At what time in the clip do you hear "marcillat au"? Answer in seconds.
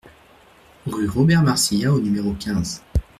1.43-1.99